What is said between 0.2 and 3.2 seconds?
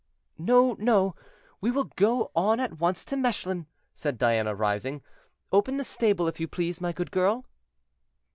"No, no, we will go on at once to